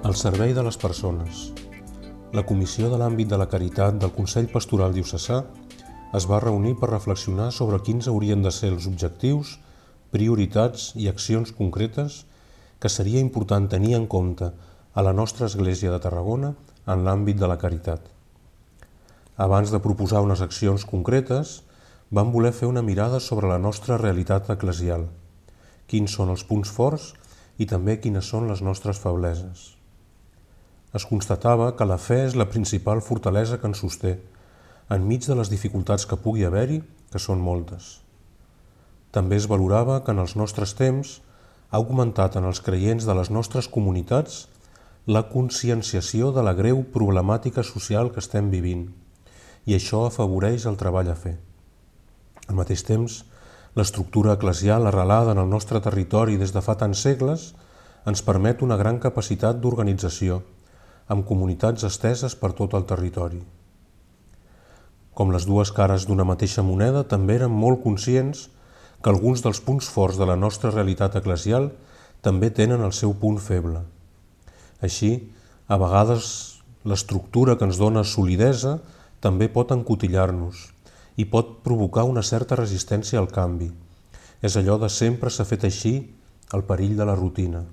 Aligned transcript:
Al 0.00 0.14
servei 0.16 0.54
de 0.56 0.62
les 0.64 0.78
persones. 0.80 1.50
La 2.32 2.46
Comissió 2.48 2.88
de 2.88 2.96
l'Àmbit 2.96 3.28
de 3.28 3.36
la 3.36 3.46
Caritat 3.52 3.98
del 4.00 4.12
Consell 4.14 4.46
Pastoral 4.48 4.94
Diocesà 4.96 5.42
es 6.16 6.26
va 6.30 6.38
reunir 6.40 6.72
per 6.80 6.88
reflexionar 6.88 7.50
sobre 7.52 7.82
quins 7.84 8.06
haurien 8.08 8.40
de 8.40 8.48
ser 8.56 8.70
els 8.72 8.86
objectius, 8.88 9.50
prioritats 10.14 10.86
i 10.96 11.10
accions 11.10 11.52
concretes 11.58 12.16
que 12.80 12.88
seria 12.88 13.20
important 13.20 13.68
tenir 13.74 13.92
en 13.98 14.06
compte 14.14 14.48
a 14.48 15.04
la 15.04 15.12
nostra 15.12 15.50
Església 15.52 15.92
de 15.92 15.98
Tarragona 16.00 16.54
en 16.86 17.04
l'àmbit 17.04 17.36
de 17.42 17.50
la 17.52 17.58
caritat. 17.60 18.00
Abans 19.36 19.68
de 19.74 19.82
proposar 19.84 20.22
unes 20.24 20.40
accions 20.40 20.86
concretes, 20.94 21.58
vam 22.08 22.32
voler 22.32 22.54
fer 22.56 22.70
una 22.72 22.86
mirada 22.86 23.20
sobre 23.20 23.52
la 23.52 23.60
nostra 23.60 24.00
realitat 24.00 24.48
eclesial, 24.56 25.04
quins 25.92 26.16
són 26.16 26.32
els 26.32 26.46
punts 26.48 26.72
forts 26.72 27.12
i 27.58 27.68
també 27.68 27.98
quines 28.00 28.32
són 28.32 28.48
les 28.48 28.64
nostres 28.64 28.96
febleses 29.04 29.74
es 30.94 31.06
constatava 31.06 31.70
que 31.78 31.86
la 31.86 31.98
fe 32.02 32.24
és 32.26 32.36
la 32.38 32.48
principal 32.50 33.02
fortalesa 33.06 33.60
que 33.62 33.68
ens 33.70 33.82
sosté, 33.82 34.16
enmig 34.90 35.26
de 35.26 35.36
les 35.38 35.50
dificultats 35.52 36.06
que 36.06 36.18
pugui 36.18 36.46
haver-hi, 36.46 36.80
que 37.10 37.22
són 37.22 37.42
moltes. 37.42 38.00
També 39.14 39.38
es 39.38 39.46
valorava 39.50 40.00
que 40.06 40.14
en 40.14 40.22
els 40.22 40.36
nostres 40.38 40.74
temps 40.78 41.18
ha 41.70 41.78
augmentat 41.78 42.36
en 42.38 42.46
els 42.46 42.62
creients 42.66 43.06
de 43.06 43.14
les 43.14 43.30
nostres 43.30 43.68
comunitats 43.70 44.46
la 45.06 45.24
conscienciació 45.30 46.30
de 46.34 46.42
la 46.46 46.54
greu 46.58 46.82
problemàtica 46.94 47.62
social 47.66 48.10
que 48.14 48.22
estem 48.22 48.50
vivint 48.50 48.88
i 49.66 49.74
això 49.76 50.04
afavoreix 50.06 50.66
el 50.66 50.78
treball 50.80 51.10
a 51.10 51.16
fer. 51.18 51.36
Al 52.48 52.56
mateix 52.58 52.82
temps, 52.86 53.24
l'estructura 53.78 54.34
eclesial 54.34 54.86
arrelada 54.86 55.34
en 55.34 55.38
el 55.42 55.50
nostre 55.50 55.80
territori 55.80 56.38
des 56.40 56.54
de 56.54 56.62
fa 56.64 56.74
tants 56.80 57.02
segles 57.06 57.52
ens 58.10 58.22
permet 58.26 58.62
una 58.66 58.78
gran 58.80 58.98
capacitat 58.98 59.60
d'organització, 59.60 60.40
amb 61.10 61.26
comunitats 61.26 61.82
esteses 61.88 62.36
per 62.38 62.52
tot 62.58 62.76
el 62.78 62.86
territori. 62.86 63.40
Com 65.18 65.32
les 65.34 65.44
dues 65.48 65.72
cares 65.74 66.06
d'una 66.06 66.24
mateixa 66.24 66.62
moneda, 66.62 67.02
també 67.02 67.40
érem 67.40 67.52
molt 67.52 67.82
conscients 67.82 68.46
que 69.02 69.10
alguns 69.10 69.42
dels 69.42 69.60
punts 69.64 69.88
forts 69.90 70.20
de 70.20 70.28
la 70.28 70.38
nostra 70.38 70.70
realitat 70.70 71.18
eclesial 71.18 71.72
també 72.22 72.52
tenen 72.54 72.84
el 72.86 72.94
seu 72.94 73.16
punt 73.18 73.40
feble. 73.42 73.82
Així, 74.80 75.10
a 75.66 75.76
vegades 75.80 76.30
l'estructura 76.84 77.56
que 77.58 77.66
ens 77.68 77.80
dona 77.80 78.04
solidesa 78.06 78.78
també 79.20 79.50
pot 79.52 79.74
encotillar-nos 79.74 80.68
i 81.20 81.26
pot 81.28 81.58
provocar 81.66 82.06
una 82.08 82.22
certa 82.22 82.56
resistència 82.56 83.18
al 83.20 83.28
canvi. 83.34 83.68
És 84.40 84.56
allò 84.56 84.78
de 84.80 84.88
sempre 84.88 85.28
s'ha 85.28 85.44
fet 85.44 85.66
així 85.68 85.94
el 86.56 86.64
perill 86.68 86.96
de 86.96 87.04
la 87.04 87.16
rutina. 87.18 87.64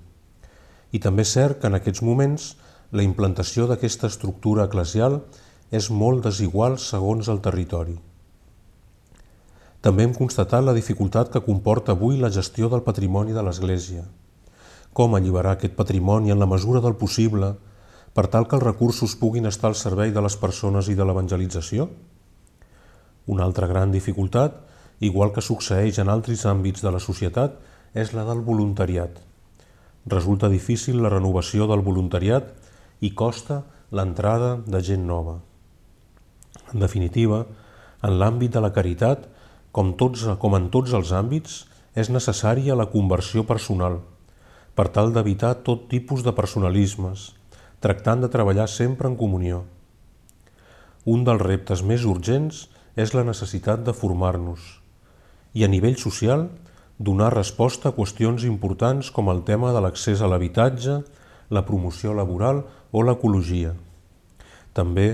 I 0.91 0.99
també 1.03 1.23
és 1.23 1.31
cert 1.37 1.61
que 1.61 1.69
en 1.69 1.77
aquests 1.77 2.03
moments 2.03 2.55
la 2.91 3.03
implantació 3.03 3.67
d'aquesta 3.67 4.07
estructura 4.07 4.65
eclesial 4.69 5.21
és 5.75 5.89
molt 5.91 6.23
desigual 6.23 6.77
segons 6.79 7.27
el 7.27 7.41
territori. 7.43 7.97
També 9.83 10.05
hem 10.07 10.13
constatat 10.15 10.63
la 10.63 10.75
dificultat 10.75 11.29
que 11.33 11.43
comporta 11.43 11.93
avui 11.93 12.17
la 12.17 12.31
gestió 12.31 12.69
del 12.71 12.83
patrimoni 12.85 13.35
de 13.35 13.43
l'Església. 13.43 14.05
Com 14.93 15.15
alliberar 15.15 15.57
aquest 15.57 15.75
patrimoni 15.75 16.31
en 16.31 16.39
la 16.39 16.47
mesura 16.49 16.81
del 16.81 16.95
possible 16.95 17.53
per 18.15 18.25
tal 18.33 18.47
que 18.47 18.55
els 18.57 18.63
recursos 18.63 19.15
puguin 19.19 19.45
estar 19.45 19.69
al 19.69 19.75
servei 19.75 20.11
de 20.11 20.23
les 20.23 20.37
persones 20.39 20.87
i 20.89 20.95
de 20.95 21.05
l'evangelització? 21.05 21.89
Una 23.27 23.43
altra 23.43 23.67
gran 23.67 23.91
dificultat, 23.91 24.55
igual 24.99 25.33
que 25.35 25.43
succeeix 25.43 25.99
en 25.99 26.09
altres 26.09 26.45
àmbits 26.47 26.81
de 26.81 26.91
la 26.95 27.03
societat, 27.03 27.59
és 27.93 28.15
la 28.15 28.23
del 28.25 28.41
voluntariat. 28.47 29.19
Resulta 30.07 30.49
difícil 30.49 31.03
la 31.03 31.11
renovació 31.11 31.67
del 31.67 31.83
voluntariat 31.83 32.55
i 33.01 33.13
costa 33.13 33.63
l'entrada 33.91 34.57
de 34.65 34.81
gent 34.83 35.05
nova. 35.07 35.37
En 36.73 36.83
definitiva, 36.83 37.45
en 38.03 38.17
l'àmbit 38.19 38.53
de 38.53 38.61
la 38.63 38.73
caritat, 38.75 39.27
com, 39.71 39.93
tots, 39.99 40.25
com 40.41 40.55
en 40.57 40.69
tots 40.73 40.93
els 40.97 41.13
àmbits, 41.15 41.65
és 41.95 42.11
necessària 42.13 42.77
la 42.77 42.89
conversió 42.93 43.45
personal, 43.47 44.01
per 44.77 44.89
tal 44.93 45.13
d'evitar 45.13 45.55
tot 45.65 45.87
tipus 45.89 46.23
de 46.25 46.33
personalismes, 46.37 47.31
tractant 47.81 48.21
de 48.21 48.29
treballar 48.33 48.67
sempre 48.69 49.09
en 49.09 49.15
comunió. 49.17 49.63
Un 51.05 51.23
dels 51.25 51.41
reptes 51.41 51.81
més 51.81 52.03
urgents 52.05 52.67
és 52.97 53.13
la 53.13 53.23
necessitat 53.23 53.85
de 53.85 53.93
formar-nos 53.93 54.75
i 55.57 55.63
a 55.65 55.69
nivell 55.71 55.97
social 55.97 56.47
donar 56.97 57.31
resposta 57.33 57.89
a 57.89 57.95
qüestions 57.95 58.45
importants 58.45 59.09
com 59.13 59.29
el 59.33 59.43
tema 59.47 59.71
de 59.73 59.81
l'accés 59.81 60.21
a 60.21 60.29
l'habitatge, 60.29 60.99
la 61.49 61.63
promoció 61.65 62.13
laboral 62.17 62.63
o 62.91 63.03
l'ecologia. 63.03 63.73
També 64.73 65.07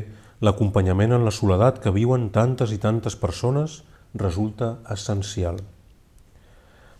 l'acompanyament 0.44 1.16
en 1.16 1.24
la 1.26 1.32
soledat 1.32 1.80
que 1.84 1.94
viuen 1.96 2.30
tantes 2.36 2.74
i 2.76 2.80
tantes 2.82 3.16
persones 3.20 3.82
resulta 4.14 4.78
essencial. 4.94 5.62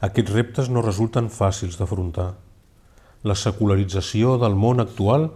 Aquests 0.04 0.34
reptes 0.36 0.70
no 0.70 0.84
resulten 0.84 1.30
fàcils 1.32 1.78
d'afrontar. 1.80 2.34
La 3.24 3.36
secularització 3.40 4.38
del 4.40 4.56
món 4.60 4.84
actual 4.84 5.30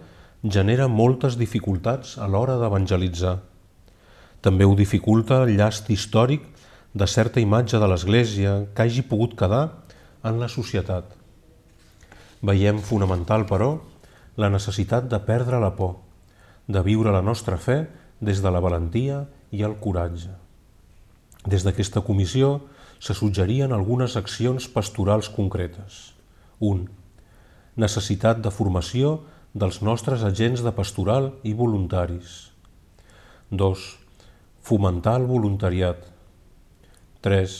genera 0.44 0.88
moltes 0.92 1.38
dificultats 1.40 2.16
a 2.18 2.28
l'hora 2.28 2.58
d'evangelitzar. 2.60 3.38
També 4.44 4.64
ho 4.64 4.74
dificulta 4.78 5.42
el 5.44 5.56
llast 5.56 5.88
històric 5.90 6.44
de 6.94 7.06
certa 7.06 7.40
imatge 7.40 7.80
de 7.80 7.88
l'Església 7.90 8.52
que 8.74 8.84
hagi 8.84 9.02
pogut 9.02 9.34
quedar 9.38 9.62
en 10.24 10.38
la 10.40 10.48
societat. 10.52 11.10
Veiem 12.42 12.78
fonamental, 12.78 13.46
però, 13.48 13.78
la 14.38 14.48
necessitat 14.54 15.08
de 15.10 15.18
perdre 15.26 15.58
la 15.58 15.72
por, 15.74 15.96
de 16.70 16.82
viure 16.86 17.10
la 17.10 17.24
nostra 17.26 17.56
fe 17.58 17.88
des 18.22 18.38
de 18.44 18.50
la 18.54 18.60
valentia 18.62 19.24
i 19.50 19.64
el 19.66 19.74
coratge. 19.82 20.30
Des 21.42 21.64
d'aquesta 21.66 22.04
comissió 22.06 22.60
se 23.02 23.16
suggerien 23.18 23.74
algunes 23.74 24.14
accions 24.20 24.68
pastorals 24.70 25.30
concretes. 25.34 26.14
1. 26.60 26.86
Necessitat 27.82 28.38
de 28.44 28.52
formació 28.54 29.16
dels 29.54 29.80
nostres 29.82 30.22
agents 30.22 30.62
de 30.62 30.74
pastoral 30.76 31.32
i 31.42 31.54
voluntaris. 31.58 32.52
2. 33.50 33.84
Fomentar 34.62 35.16
el 35.18 35.26
voluntariat. 35.26 35.98
3. 37.26 37.58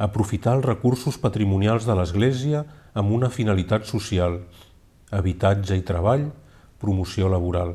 Aprofitar 0.00 0.56
els 0.56 0.64
recursos 0.64 1.20
patrimonials 1.20 1.84
de 1.84 1.96
l'Església 1.98 2.64
amb 2.94 3.12
una 3.12 3.28
finalitat 3.28 3.84
social, 3.84 4.40
habitatge 5.10 5.76
i 5.76 5.84
treball, 5.86 6.30
promoció 6.80 7.28
laboral. 7.28 7.74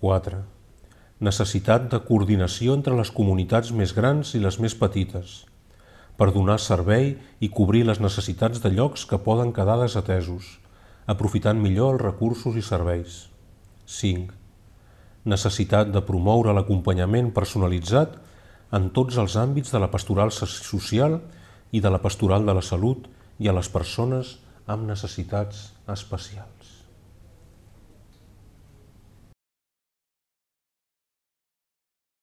4. 0.00 0.40
Necessitat 1.24 1.90
de 1.92 2.00
coordinació 2.04 2.74
entre 2.76 2.96
les 2.98 3.10
comunitats 3.14 3.72
més 3.72 3.92
grans 3.96 4.34
i 4.34 4.40
les 4.42 4.58
més 4.60 4.74
petites, 4.76 5.44
per 6.18 6.30
donar 6.34 6.58
servei 6.62 7.14
i 7.40 7.50
cobrir 7.52 7.84
les 7.88 8.00
necessitats 8.00 8.62
de 8.64 8.72
llocs 8.74 9.04
que 9.08 9.20
poden 9.22 9.52
quedar 9.54 9.78
desatesos, 9.80 10.58
aprofitant 11.06 11.60
millor 11.60 11.94
els 11.94 12.04
recursos 12.04 12.56
i 12.56 12.64
serveis. 12.64 13.24
5. 13.86 14.32
Necessitat 15.28 15.90
de 15.92 16.02
promoure 16.04 16.52
l'acompanyament 16.56 17.30
personalitzat 17.36 18.16
en 18.74 18.88
tots 18.96 19.18
els 19.20 19.36
àmbits 19.40 19.72
de 19.72 19.80
la 19.80 19.90
pastoral 19.92 20.32
social 20.34 21.20
i 21.72 21.80
de 21.84 21.92
la 21.92 22.00
pastoral 22.02 22.46
de 22.46 22.54
la 22.56 22.64
salut 22.64 23.06
i 23.38 23.48
a 23.48 23.54
les 23.56 23.68
persones 23.68 24.38
amb 24.66 24.86
necessitats 24.88 25.66
especials. 25.92 26.83